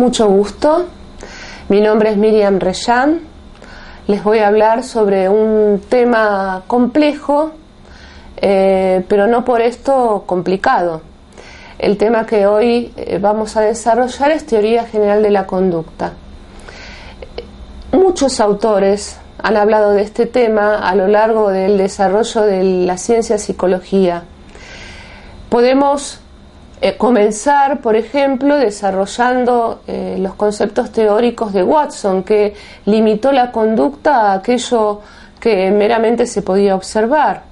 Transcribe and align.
Mucho 0.00 0.28
gusto. 0.28 0.86
Mi 1.68 1.82
nombre 1.82 2.12
es 2.12 2.16
Miriam 2.16 2.58
Reyan. 2.58 3.20
Les 4.06 4.24
voy 4.24 4.38
a 4.38 4.48
hablar 4.48 4.82
sobre 4.82 5.28
un 5.28 5.82
tema 5.90 6.62
complejo, 6.66 7.50
eh, 8.38 9.04
pero 9.06 9.26
no 9.26 9.44
por 9.44 9.60
esto 9.60 10.24
complicado. 10.24 11.02
El 11.78 11.98
tema 11.98 12.24
que 12.24 12.46
hoy 12.46 12.94
eh, 12.96 13.18
vamos 13.20 13.58
a 13.58 13.60
desarrollar 13.60 14.30
es 14.30 14.46
teoría 14.46 14.86
general 14.86 15.22
de 15.22 15.30
la 15.32 15.46
conducta. 15.46 16.14
Muchos 17.92 18.40
autores 18.40 19.18
han 19.36 19.58
hablado 19.58 19.92
de 19.92 20.00
este 20.00 20.24
tema 20.24 20.78
a 20.78 20.94
lo 20.94 21.08
largo 21.08 21.50
del 21.50 21.76
desarrollo 21.76 22.40
de 22.40 22.64
la 22.86 22.96
ciencia 22.96 23.36
psicología. 23.36 24.22
Podemos 25.50 26.20
eh, 26.82 26.96
comenzar, 26.96 27.80
por 27.80 27.94
ejemplo, 27.94 28.56
desarrollando 28.56 29.82
eh, 29.86 30.16
los 30.18 30.34
conceptos 30.34 30.90
teóricos 30.92 31.52
de 31.52 31.62
Watson, 31.62 32.22
que 32.22 32.54
limitó 32.86 33.32
la 33.32 33.52
conducta 33.52 34.32
a 34.32 34.34
aquello 34.34 35.00
que 35.38 35.70
meramente 35.70 36.26
se 36.26 36.40
podía 36.40 36.74
observar, 36.74 37.42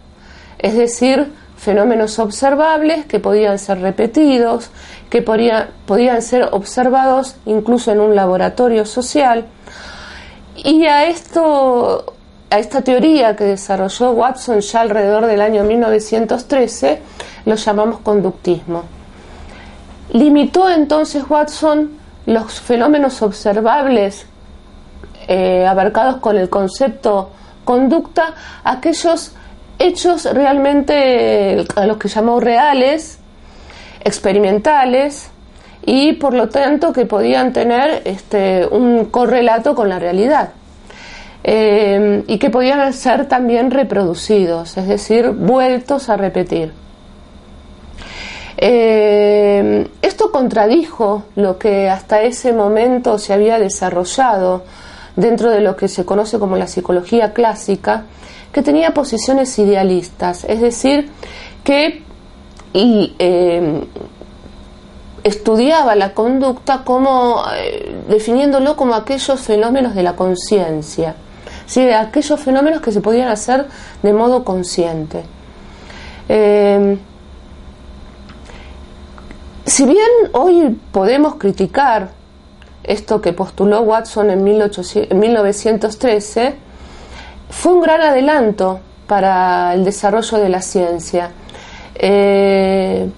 es 0.58 0.74
decir, 0.74 1.30
fenómenos 1.56 2.18
observables 2.18 3.04
que 3.04 3.20
podían 3.20 3.58
ser 3.58 3.80
repetidos, 3.80 4.70
que 5.10 5.22
podían 5.22 6.22
ser 6.22 6.48
observados 6.52 7.36
incluso 7.46 7.92
en 7.92 8.00
un 8.00 8.14
laboratorio 8.14 8.86
social. 8.86 9.46
Y 10.56 10.86
a 10.86 11.06
esto 11.06 12.14
a 12.50 12.58
esta 12.58 12.80
teoría 12.80 13.36
que 13.36 13.44
desarrolló 13.44 14.12
Watson 14.12 14.60
ya 14.60 14.80
alrededor 14.80 15.26
del 15.26 15.42
año 15.42 15.64
1913 15.64 17.00
lo 17.44 17.56
llamamos 17.56 18.00
conductismo. 18.00 18.97
Limitó 20.12 20.70
entonces 20.70 21.24
Watson 21.28 21.90
los 22.26 22.60
fenómenos 22.60 23.20
observables 23.22 24.26
eh, 25.26 25.66
abarcados 25.66 26.16
con 26.16 26.38
el 26.38 26.48
concepto 26.48 27.30
conducta 27.64 28.34
a 28.64 28.72
aquellos 28.72 29.32
hechos 29.78 30.24
realmente 30.32 31.64
a 31.76 31.86
los 31.86 31.98
que 31.98 32.08
llamó 32.08 32.40
reales, 32.40 33.18
experimentales 34.02 35.30
y 35.84 36.14
por 36.14 36.34
lo 36.34 36.48
tanto 36.48 36.92
que 36.92 37.04
podían 37.06 37.52
tener 37.52 38.02
este, 38.04 38.66
un 38.66 39.06
correlato 39.06 39.74
con 39.74 39.88
la 39.88 39.98
realidad. 39.98 40.50
Eh, 41.44 42.24
y 42.26 42.38
que 42.38 42.50
podían 42.50 42.92
ser 42.92 43.26
también 43.26 43.70
reproducidos, 43.70 44.76
es 44.76 44.88
decir, 44.88 45.30
vueltos 45.30 46.08
a 46.08 46.16
repetir. 46.16 46.72
Eh, 48.56 49.57
contradijo 50.38 51.24
lo 51.34 51.58
que 51.58 51.90
hasta 51.90 52.22
ese 52.22 52.52
momento 52.52 53.18
se 53.18 53.32
había 53.32 53.58
desarrollado 53.58 54.62
dentro 55.16 55.50
de 55.50 55.60
lo 55.60 55.74
que 55.74 55.88
se 55.88 56.04
conoce 56.04 56.38
como 56.38 56.56
la 56.56 56.68
psicología 56.68 57.32
clásica, 57.32 58.04
que 58.52 58.62
tenía 58.62 58.94
posiciones 58.94 59.58
idealistas, 59.58 60.44
es 60.44 60.60
decir, 60.60 61.10
que 61.64 62.04
eh, 62.72 63.84
estudiaba 65.24 65.96
la 65.96 66.14
conducta 66.14 66.84
como 66.84 67.42
eh, 67.56 67.96
definiéndolo 68.08 68.76
como 68.76 68.94
aquellos 68.94 69.40
fenómenos 69.40 69.96
de 69.96 70.04
la 70.04 70.14
conciencia, 70.14 71.16
¿sí? 71.66 71.90
aquellos 71.90 72.38
fenómenos 72.38 72.80
que 72.80 72.92
se 72.92 73.00
podían 73.00 73.26
hacer 73.26 73.66
de 74.04 74.12
modo 74.12 74.44
consciente. 74.44 75.24
Si 79.78 79.86
bien 79.86 80.10
hoy 80.32 80.76
podemos 80.90 81.36
criticar 81.36 82.10
esto 82.82 83.20
que 83.20 83.32
postuló 83.32 83.82
Watson 83.82 84.28
en, 84.28 84.42
1913, 84.42 86.54
fue 87.48 87.74
un 87.74 87.80
gran 87.80 88.00
adelanto 88.00 88.80
para 89.06 89.72
el 89.74 89.84
desarrollo 89.84 90.38
de 90.38 90.48
la 90.48 90.62
ciencia, 90.62 91.30
eh, 91.94 93.08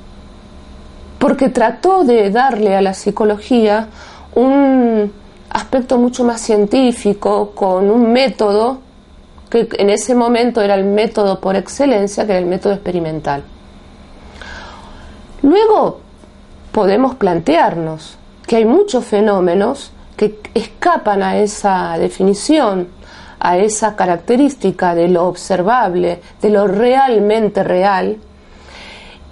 porque 1.18 1.48
trató 1.48 2.04
de 2.04 2.30
darle 2.30 2.76
a 2.76 2.82
la 2.82 2.92
psicología 2.92 3.88
un 4.34 5.10
aspecto 5.48 5.96
mucho 5.96 6.24
más 6.24 6.42
científico, 6.42 7.52
con 7.54 7.90
un 7.90 8.12
método 8.12 8.80
que 9.48 9.66
en 9.78 9.88
ese 9.88 10.14
momento 10.14 10.60
era 10.60 10.74
el 10.74 10.84
método 10.84 11.40
por 11.40 11.56
excelencia, 11.56 12.26
que 12.26 12.32
era 12.32 12.38
el 12.38 12.44
método 12.44 12.74
experimental. 12.74 13.44
Luego, 15.40 16.09
podemos 16.72 17.14
plantearnos 17.14 18.16
que 18.46 18.56
hay 18.56 18.64
muchos 18.64 19.04
fenómenos 19.04 19.92
que 20.16 20.38
escapan 20.54 21.22
a 21.22 21.38
esa 21.38 21.96
definición, 21.98 22.88
a 23.38 23.56
esa 23.56 23.96
característica 23.96 24.94
de 24.94 25.08
lo 25.08 25.26
observable, 25.26 26.20
de 26.42 26.50
lo 26.50 26.66
realmente 26.66 27.62
real, 27.64 28.18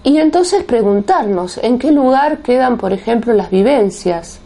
y 0.03 0.19
entonces 0.19 0.65
preguntarnos 0.65 1.59
en 1.59 1.79
qué 1.79 1.93
lugar 1.93 2.39
quedan, 2.39 2.79
por 2.79 2.93
ejemplo, 2.93 3.35
las 3.35 3.51
vivencias, 3.51 4.39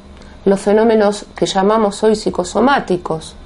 los 0.45 0.61
fenómenos 0.61 1.27
que 1.37 1.47
llamamos 1.47 2.03
hoy 2.03 2.17
psicosomáticos, 2.17 3.37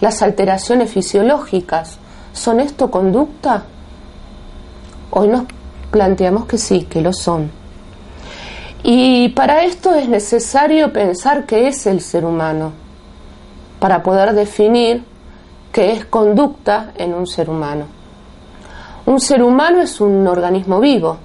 las 0.00 0.22
alteraciones 0.22 0.92
fisiológicas. 0.92 1.98
¿Son 2.32 2.60
esto 2.60 2.90
conducta? 2.90 3.64
Hoy 5.10 5.28
nos 5.28 5.44
planteamos 5.90 6.46
que 6.46 6.58
sí, 6.58 6.82
que 6.84 7.00
lo 7.00 7.12
son. 7.12 7.50
Y 8.88 9.30
para 9.30 9.64
esto 9.64 9.96
es 9.96 10.08
necesario 10.08 10.92
pensar 10.92 11.44
qué 11.44 11.66
es 11.66 11.88
el 11.88 12.00
ser 12.00 12.24
humano, 12.24 12.70
para 13.80 14.00
poder 14.00 14.32
definir 14.32 15.02
qué 15.72 15.90
es 15.90 16.04
conducta 16.04 16.92
en 16.94 17.12
un 17.12 17.26
ser 17.26 17.50
humano. 17.50 17.86
Un 19.06 19.18
ser 19.18 19.42
humano 19.42 19.80
es 19.82 20.00
un 20.00 20.24
organismo 20.28 20.78
vivo, 20.78 21.16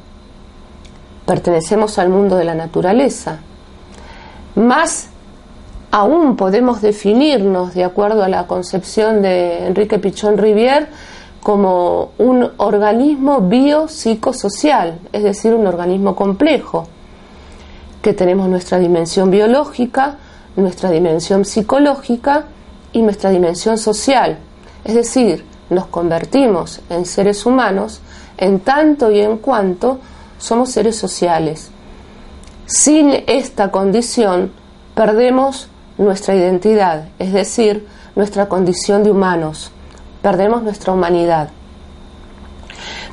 pertenecemos 1.28 2.00
al 2.00 2.10
mundo 2.10 2.36
de 2.36 2.46
la 2.46 2.56
naturaleza. 2.56 3.38
Más 4.56 5.10
aún 5.92 6.36
podemos 6.36 6.82
definirnos, 6.82 7.76
de 7.76 7.84
acuerdo 7.84 8.24
a 8.24 8.28
la 8.28 8.48
concepción 8.48 9.22
de 9.22 9.68
Enrique 9.68 10.00
Pichón 10.00 10.40
Rivière, 10.40 10.88
como 11.44 12.14
un 12.18 12.54
organismo 12.58 13.42
biopsicosocial, 13.42 14.98
es 15.14 15.22
decir, 15.22 15.54
un 15.54 15.68
organismo 15.68 16.16
complejo 16.16 16.88
que 18.02 18.14
tenemos 18.14 18.50
nuestra 18.50 18.80
dimensión 18.80 19.30
biológica, 19.30 20.18
nuestra 20.56 20.90
dimensión 20.92 21.46
psicológica 21.46 22.46
y 22.94 23.02
nuestra 23.02 23.30
dimensión 23.30 23.78
social. 23.78 24.38
Es 24.84 24.96
decir, 24.96 25.46
nos 25.70 25.88
convertimos 25.88 26.82
en 26.90 27.06
seres 27.06 27.46
humanos 27.46 28.02
en 28.38 28.60
tanto 28.60 29.12
y 29.12 29.20
en 29.20 29.38
cuanto 29.38 30.00
somos 30.38 30.72
seres 30.72 30.98
sociales. 30.98 31.70
Sin 32.66 33.12
esta 33.28 33.72
condición 33.72 34.52
perdemos 34.96 35.68
nuestra 35.98 36.36
identidad, 36.36 37.06
es 37.20 37.34
decir, 37.34 37.88
nuestra 38.16 38.50
condición 38.50 39.04
de 39.04 39.12
humanos, 39.12 39.72
perdemos 40.22 40.64
nuestra 40.64 40.94
humanidad. 40.94 41.50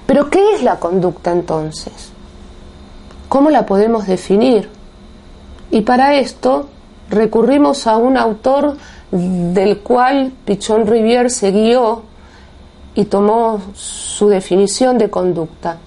Pero 0.07 0.31
¿qué 0.31 0.55
es 0.55 0.63
la 0.63 0.77
conducta 0.77 1.31
entonces? 1.31 2.11
¿Cómo 3.29 3.51
la 3.51 3.67
podemos 3.67 4.07
definir? 4.07 4.78
Y 5.71 5.83
para 5.83 6.17
esto 6.17 6.69
recurrimos 7.11 7.87
a 7.87 7.97
un 7.97 8.17
autor 8.17 8.77
del 9.11 9.79
cual 9.79 10.33
Pichon 10.45 10.87
Rivière 10.87 11.31
se 11.31 11.51
guió 11.51 12.03
y 12.95 13.05
tomó 13.05 13.61
su 13.75 14.29
definición 14.29 14.99
de 14.99 15.09
conducta, 15.09 15.79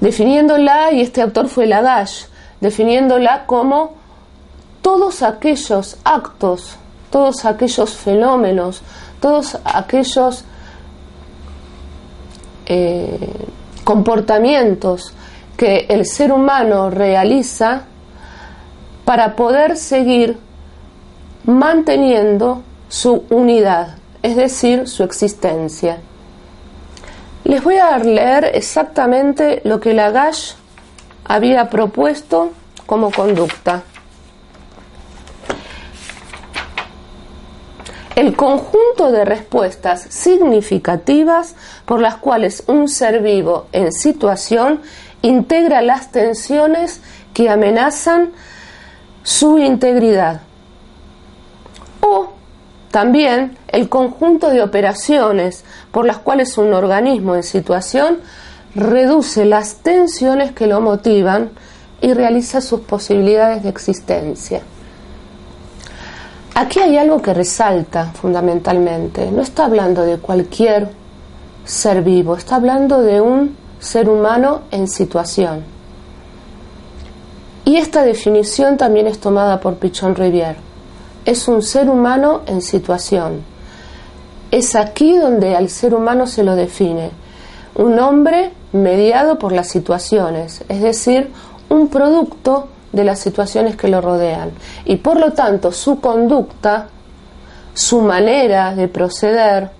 definiéndola, 0.00 0.92
y 0.92 1.00
este 1.00 1.22
autor 1.22 1.48
fue 1.48 1.66
Lagache, 1.66 2.26
definiéndola 2.60 3.46
como 3.46 3.94
todos 4.82 5.22
aquellos 5.22 5.96
actos, 6.04 6.76
todos 7.10 7.44
aquellos 7.44 7.94
fenómenos, 7.94 8.82
todos 9.20 9.58
aquellos 9.64 10.44
eh, 12.66 13.18
comportamientos 13.84 15.14
que 15.56 15.86
el 15.88 16.06
ser 16.06 16.32
humano 16.32 16.90
realiza 16.90 17.84
para 19.04 19.36
poder 19.36 19.76
seguir 19.76 20.38
manteniendo 21.44 22.62
su 22.88 23.24
unidad, 23.30 23.96
es 24.22 24.36
decir, 24.36 24.88
su 24.88 25.02
existencia. 25.02 25.98
Les 27.44 27.62
voy 27.64 27.76
a 27.76 27.98
leer 27.98 28.44
exactamente 28.54 29.60
lo 29.64 29.80
que 29.80 29.94
Lagache 29.94 30.54
había 31.24 31.68
propuesto 31.68 32.52
como 32.86 33.10
conducta. 33.10 33.82
El 38.14 38.36
conjunto 38.36 39.10
de 39.10 39.24
respuestas 39.24 40.02
significativas 40.02 41.56
por 41.86 42.00
las 42.00 42.16
cuales 42.16 42.62
un 42.66 42.88
ser 42.88 43.22
vivo 43.22 43.66
en 43.72 43.90
situación 43.90 44.82
integra 45.22 45.80
las 45.80 46.12
tensiones 46.12 47.00
que 47.32 47.48
amenazan 47.48 48.32
su 49.22 49.58
integridad. 49.58 50.42
O 52.00 52.32
también 52.90 53.56
el 53.68 53.88
conjunto 53.88 54.50
de 54.50 54.62
operaciones 54.62 55.64
por 55.90 56.04
las 56.04 56.18
cuales 56.18 56.58
un 56.58 56.74
organismo 56.74 57.34
en 57.34 57.42
situación 57.42 58.18
reduce 58.74 59.44
las 59.44 59.76
tensiones 59.76 60.52
que 60.52 60.66
lo 60.66 60.80
motivan 60.80 61.50
y 62.00 62.12
realiza 62.14 62.60
sus 62.60 62.80
posibilidades 62.80 63.62
de 63.62 63.68
existencia. 63.68 64.60
Aquí 66.54 66.80
hay 66.80 66.98
algo 66.98 67.22
que 67.22 67.32
resalta 67.32 68.12
fundamentalmente. 68.12 69.30
No 69.30 69.40
está 69.40 69.64
hablando 69.64 70.02
de 70.02 70.18
cualquier 70.18 70.90
ser 71.64 72.02
vivo, 72.02 72.36
está 72.36 72.56
hablando 72.56 73.00
de 73.00 73.20
un 73.20 73.56
ser 73.78 74.08
humano 74.08 74.62
en 74.70 74.86
situación. 74.86 75.71
Y 77.64 77.76
esta 77.76 78.02
definición 78.02 78.76
también 78.76 79.06
es 79.06 79.20
tomada 79.20 79.60
por 79.60 79.76
Pichon 79.76 80.16
Rivière. 80.16 80.56
Es 81.24 81.46
un 81.46 81.62
ser 81.62 81.88
humano 81.88 82.42
en 82.46 82.60
situación. 82.60 83.42
Es 84.50 84.74
aquí 84.74 85.16
donde 85.16 85.54
al 85.54 85.68
ser 85.68 85.94
humano 85.94 86.26
se 86.26 86.42
lo 86.42 86.56
define. 86.56 87.10
Un 87.76 87.98
hombre 88.00 88.50
mediado 88.72 89.38
por 89.38 89.52
las 89.52 89.68
situaciones, 89.68 90.64
es 90.68 90.82
decir, 90.82 91.30
un 91.68 91.88
producto 91.88 92.68
de 92.92 93.04
las 93.04 93.20
situaciones 93.20 93.76
que 93.76 93.88
lo 93.88 94.00
rodean. 94.00 94.50
Y 94.84 94.96
por 94.96 95.18
lo 95.18 95.32
tanto 95.32 95.72
su 95.72 96.00
conducta, 96.00 96.88
su 97.74 98.02
manera 98.02 98.74
de 98.74 98.88
proceder, 98.88 99.70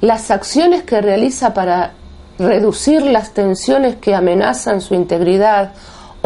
las 0.00 0.30
acciones 0.30 0.82
que 0.82 1.00
realiza 1.00 1.54
para 1.54 1.92
reducir 2.38 3.02
las 3.02 3.32
tensiones 3.32 3.96
que 3.96 4.14
amenazan 4.14 4.80
su 4.80 4.94
integridad 4.94 5.72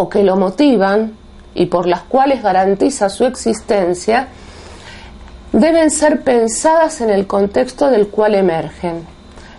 o 0.00 0.08
que 0.08 0.22
lo 0.22 0.36
motivan 0.36 1.12
y 1.54 1.66
por 1.66 1.86
las 1.86 2.02
cuales 2.02 2.42
garantiza 2.42 3.10
su 3.10 3.26
existencia, 3.26 4.28
deben 5.52 5.90
ser 5.90 6.22
pensadas 6.22 7.02
en 7.02 7.10
el 7.10 7.26
contexto 7.26 7.90
del 7.90 8.08
cual 8.08 8.34
emergen. 8.34 9.04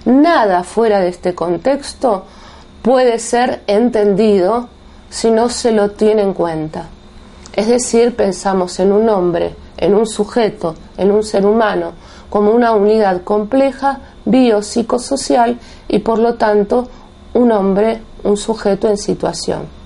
Nada 0.06 0.64
fuera 0.64 1.00
de 1.00 1.10
este 1.10 1.36
contexto 1.36 2.26
puede 2.82 3.20
ser 3.20 3.62
entendido 3.68 4.68
si 5.12 5.30
no 5.30 5.48
se 5.50 5.72
lo 5.72 5.92
tiene 5.92 6.24
en 6.24 6.34
cuenta. 6.34 6.88
Es 7.54 7.68
decir, 7.68 8.16
pensamos 8.16 8.80
en 8.80 8.92
un 8.94 9.10
hombre, 9.10 9.56
en 9.78 9.94
un 9.94 10.08
sujeto, 10.08 10.74
en 10.98 11.12
un 11.12 11.22
ser 11.22 11.46
humano, 11.46 11.92
como 12.32 12.50
una 12.50 12.72
unidad 12.72 13.22
compleja 13.24 14.00
biopsicosocial 14.26 15.60
y 15.88 16.00
por 16.00 16.18
lo 16.18 16.34
tanto 16.34 16.88
un 17.36 17.52
hombre, 17.52 18.02
un 18.24 18.38
sujeto 18.38 18.90
en 18.90 18.98
situación. 18.98 19.81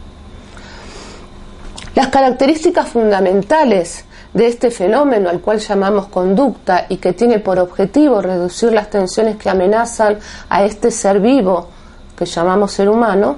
Las 1.95 2.07
características 2.09 2.89
fundamentales 2.89 4.03
de 4.33 4.47
este 4.47 4.69
fenómeno 4.69 5.29
al 5.29 5.39
cual 5.39 5.59
llamamos 5.59 6.07
conducta 6.07 6.87
y 6.89 6.97
que 6.97 7.13
tiene 7.13 7.39
por 7.39 7.57
objetivo 7.57 8.21
reducir 8.21 8.73
las 8.73 8.89
tensiones 8.89 9.37
que 9.37 9.49
amenazan 9.49 10.19
a 10.49 10.65
este 10.65 10.91
ser 10.91 11.21
vivo 11.21 11.69
que 12.17 12.25
llamamos 12.25 12.73
ser 12.73 12.89
humano, 12.89 13.37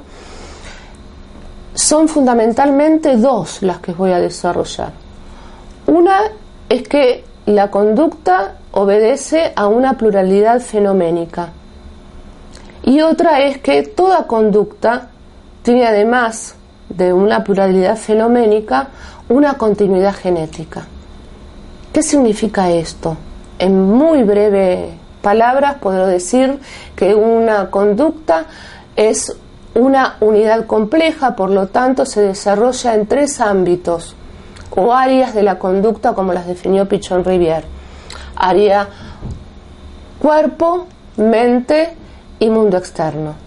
son 1.74 2.08
fundamentalmente 2.08 3.18
dos 3.18 3.62
las 3.62 3.78
que 3.80 3.94
voy 3.94 4.12
a 4.12 4.20
desarrollar. 4.20 4.92
Una 5.86 6.22
es 6.68 6.88
que 6.88 7.24
la 7.46 7.70
conducta 7.70 8.56
obedece 8.72 9.54
a 9.56 9.68
una 9.68 9.98
pluralidad 9.98 10.60
fenoménica. 10.62 11.50
Y 12.84 13.02
otra 13.02 13.42
es 13.42 13.60
que 13.60 13.84
toda 13.84 14.26
conducta 14.28 15.10
tiene 15.62 15.86
además 15.86 16.57
de 16.90 17.14
una 17.14 17.44
pluralidad 17.44 17.98
fenoménica 17.98 18.90
una 19.30 19.56
continuidad 19.56 20.16
genética. 20.16 20.86
¿Qué 21.92 22.02
significa 22.02 22.70
esto? 22.70 23.18
En 23.60 23.90
muy 23.90 24.24
breve 24.24 24.94
palabras 25.22 25.78
puedo 25.82 26.06
decir 26.06 26.60
que 26.96 27.14
una 27.16 27.70
conducta 27.70 28.46
es 28.96 29.36
una 29.74 30.16
unidad 30.22 30.66
compleja, 30.66 31.36
por 31.36 31.50
lo 31.50 31.68
tanto 31.68 32.06
se 32.06 32.22
desarrolla 32.22 32.96
en 32.96 33.08
tres 33.08 33.42
ámbitos 33.42 34.16
o 34.76 34.94
áreas 34.94 35.34
de 35.34 35.44
la 35.44 35.60
conducta 35.60 36.14
como 36.14 36.34
las 36.34 36.48
definió 36.48 36.88
Pichon 36.88 37.24
Rivière. 37.24 37.66
Área 38.36 38.88
cuerpo, 40.20 40.88
mente 41.18 41.96
y 42.40 42.50
mundo 42.50 42.78
externo. 42.78 43.47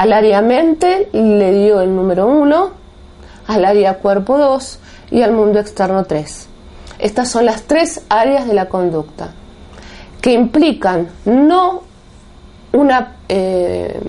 Al 0.00 0.14
área 0.14 0.40
mente 0.40 1.10
le 1.12 1.52
dio 1.52 1.82
el 1.82 1.94
número 1.94 2.26
1, 2.26 2.70
al 3.48 3.64
área 3.66 3.98
cuerpo 3.98 4.38
2 4.38 4.78
y 5.10 5.20
al 5.20 5.32
mundo 5.32 5.58
externo 5.58 6.04
3. 6.04 6.46
Estas 6.98 7.28
son 7.28 7.44
las 7.44 7.64
tres 7.64 8.00
áreas 8.08 8.46
de 8.46 8.54
la 8.54 8.70
conducta 8.70 9.32
que 10.22 10.32
implican 10.32 11.08
no 11.26 11.82
una 12.72 13.16
eh, 13.28 14.00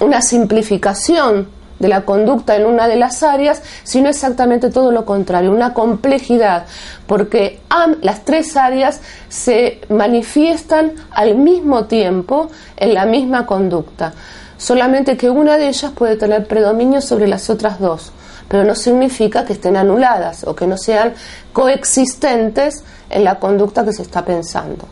una 0.00 0.22
simplificación 0.22 1.46
de 1.78 1.86
la 1.86 2.04
conducta 2.04 2.56
en 2.56 2.66
una 2.66 2.88
de 2.88 2.96
las 2.96 3.22
áreas, 3.22 3.62
sino 3.84 4.08
exactamente 4.08 4.70
todo 4.70 4.90
lo 4.90 5.04
contrario, 5.04 5.52
una 5.52 5.72
complejidad, 5.72 6.66
porque 7.06 7.60
las 8.00 8.24
tres 8.24 8.56
áreas 8.56 9.00
se 9.28 9.82
manifiestan 9.88 10.94
al 11.12 11.36
mismo 11.36 11.84
tiempo 11.84 12.50
en 12.76 12.94
la 12.94 13.06
misma 13.06 13.46
conducta, 13.46 14.14
solamente 14.62 15.16
que 15.16 15.28
una 15.28 15.58
de 15.58 15.68
ellas 15.68 15.90
puede 15.92 16.16
tener 16.16 16.46
predominio 16.46 17.00
sobre 17.00 17.26
las 17.26 17.50
otras 17.50 17.80
dos, 17.80 18.12
pero 18.48 18.64
no 18.64 18.74
significa 18.74 19.44
que 19.44 19.54
estén 19.54 19.76
anuladas 19.76 20.44
o 20.44 20.54
que 20.54 20.66
no 20.66 20.78
sean 20.78 21.14
coexistentes 21.52 22.84
en 23.10 23.24
la 23.24 23.40
conducta 23.40 23.84
que 23.84 23.92
se 23.92 24.02
está 24.02 24.24
pensando. 24.24 24.86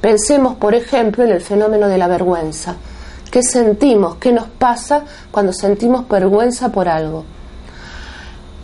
Pensemos, 0.00 0.54
por 0.56 0.74
ejemplo, 0.74 1.24
en 1.24 1.30
el 1.30 1.40
fenómeno 1.40 1.88
de 1.88 1.98
la 1.98 2.06
vergüenza 2.06 2.76
qué 3.32 3.42
sentimos, 3.42 4.16
qué 4.16 4.30
nos 4.30 4.46
pasa 4.46 5.04
cuando 5.30 5.54
sentimos 5.54 6.06
vergüenza 6.06 6.68
por 6.70 6.86
algo. 6.86 7.24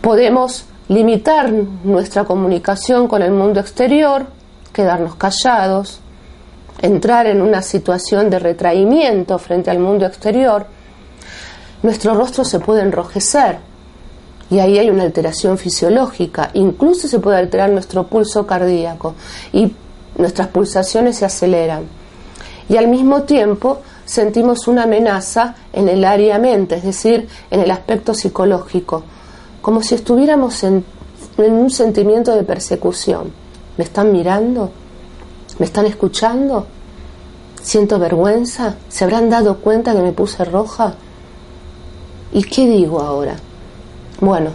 Podemos 0.02 0.66
limitar 0.88 1.50
nuestra 1.50 2.24
comunicación 2.24 3.08
con 3.08 3.22
el 3.22 3.32
mundo 3.32 3.60
exterior, 3.60 4.26
quedarnos 4.72 5.14
callados, 5.16 6.00
entrar 6.80 7.26
en 7.26 7.42
una 7.42 7.62
situación 7.62 8.30
de 8.30 8.38
retraimiento 8.38 9.38
frente 9.38 9.70
al 9.70 9.78
mundo 9.78 10.06
exterior. 10.06 10.66
Nuestro 11.82 12.14
rostro 12.14 12.44
se 12.44 12.60
puede 12.60 12.82
enrojecer 12.82 13.58
y 14.50 14.58
ahí 14.60 14.78
hay 14.78 14.90
una 14.90 15.02
alteración 15.02 15.58
fisiológica, 15.58 16.50
incluso 16.54 17.06
se 17.06 17.18
puede 17.18 17.36
alterar 17.36 17.70
nuestro 17.70 18.06
pulso 18.06 18.46
cardíaco 18.46 19.14
y 19.52 19.72
nuestras 20.16 20.48
pulsaciones 20.48 21.16
se 21.16 21.24
aceleran. 21.24 21.84
Y 22.68 22.76
al 22.76 22.88
mismo 22.88 23.22
tiempo 23.22 23.80
sentimos 24.04 24.66
una 24.68 24.84
amenaza 24.84 25.54
en 25.72 25.88
el 25.88 26.04
área 26.04 26.38
mente, 26.38 26.76
es 26.76 26.82
decir, 26.82 27.28
en 27.50 27.60
el 27.60 27.70
aspecto 27.70 28.14
psicológico, 28.14 29.02
como 29.60 29.82
si 29.82 29.94
estuviéramos 29.94 30.62
en, 30.64 30.84
un 31.36 31.70
sentimiento 31.70 32.34
de 32.34 32.42
persecución. 32.42 33.30
¿Me 33.76 33.84
están 33.84 34.10
mirando? 34.10 34.72
¿Me 35.58 35.66
están 35.66 35.86
escuchando? 35.86 36.66
¿Siento 37.62 37.98
vergüenza? 37.98 38.76
¿Se 38.88 39.04
habrán 39.04 39.30
dado 39.30 39.58
cuenta 39.58 39.92
que 39.92 40.00
me 40.00 40.12
puse 40.12 40.44
roja? 40.44 40.94
¿Y 42.32 42.44
qué 42.44 42.66
digo 42.66 43.00
ahora? 43.00 43.36
Bueno, 44.20 44.50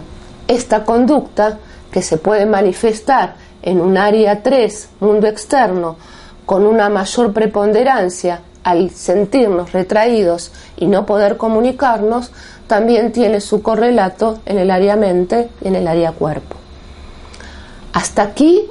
esta 0.48 0.84
conducta 0.84 1.58
que 1.90 2.02
se 2.02 2.18
puede 2.18 2.46
manifestar 2.46 3.36
en 3.62 3.80
un 3.80 3.96
área 3.96 4.42
3, 4.42 4.88
mundo 5.00 5.26
externo, 5.26 5.96
con 6.44 6.66
una 6.66 6.88
mayor 6.88 7.32
preponderancia 7.32 8.40
al 8.62 8.90
sentirnos 8.90 9.72
retraídos 9.72 10.52
y 10.76 10.86
no 10.86 11.06
poder 11.06 11.36
comunicarnos, 11.36 12.30
también 12.66 13.12
tiene 13.12 13.40
su 13.40 13.62
correlato 13.62 14.38
en 14.46 14.58
el 14.58 14.70
área 14.70 14.96
mente 14.96 15.50
y 15.62 15.68
en 15.68 15.76
el 15.76 15.86
área 15.86 16.12
cuerpo. 16.12 16.56
Hasta 17.92 18.22
aquí 18.22 18.66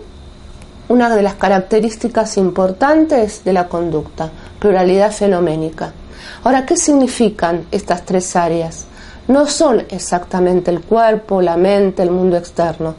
una 0.90 1.16
de 1.16 1.22
las 1.22 1.36
características 1.36 2.38
importantes 2.38 3.44
de 3.44 3.54
la 3.54 3.68
conducta, 3.68 4.30
pluralidad 4.60 5.12
fenoménica. 5.12 5.94
Ahora, 6.44 6.66
¿qué 6.66 6.78
significan 6.78 7.66
estas 7.72 8.06
tres 8.06 8.36
áreas? 8.36 8.86
No 9.28 9.48
son 9.48 9.86
exactamente 9.90 10.72
el 10.72 10.82
cuerpo, 10.82 11.42
la 11.42 11.56
mente, 11.56 12.04
el 12.04 12.12
mundo 12.12 12.36
externo, 12.36 12.96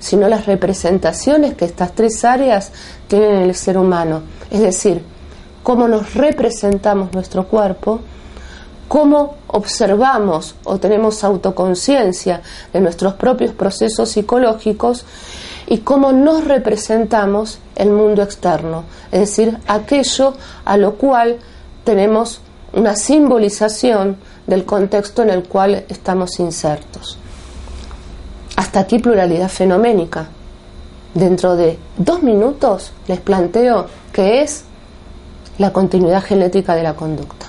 sino 0.00 0.28
las 0.28 0.46
representaciones 0.46 1.54
que 1.54 1.64
estas 1.64 1.92
tres 1.92 2.24
áreas 2.24 2.72
tienen 3.06 3.36
en 3.36 3.42
el 3.42 3.54
ser 3.54 3.78
humano. 3.78 4.22
Es 4.50 4.60
decir, 4.60 5.02
cómo 5.62 5.86
nos 5.86 6.14
representamos 6.14 7.12
nuestro 7.12 7.46
cuerpo, 7.46 8.00
cómo 8.88 9.36
observamos 9.46 10.56
o 10.64 10.78
tenemos 10.78 11.22
autoconciencia 11.22 12.42
de 12.72 12.80
nuestros 12.80 13.14
propios 13.14 13.52
procesos 13.52 14.08
psicológicos 14.08 15.04
y 15.70 15.78
cómo 15.78 16.10
nos 16.12 16.44
representamos 16.44 17.60
el 17.76 17.90
mundo 17.90 18.22
externo, 18.22 18.82
es 19.12 19.20
decir, 19.20 19.56
aquello 19.68 20.34
a 20.64 20.76
lo 20.76 20.96
cual 20.96 21.38
tenemos 21.84 22.40
una 22.72 22.96
simbolización 22.96 24.16
del 24.48 24.64
contexto 24.64 25.22
en 25.22 25.30
el 25.30 25.44
cual 25.44 25.84
estamos 25.88 26.40
insertos. 26.40 27.18
Hasta 28.56 28.80
aquí 28.80 28.98
pluralidad 28.98 29.48
fenoménica. 29.48 30.28
Dentro 31.14 31.54
de 31.54 31.78
dos 31.96 32.22
minutos 32.22 32.92
les 33.06 33.20
planteo 33.20 33.86
qué 34.12 34.42
es 34.42 34.64
la 35.58 35.72
continuidad 35.72 36.22
genética 36.22 36.74
de 36.74 36.82
la 36.82 36.94
conducta. 36.94 37.46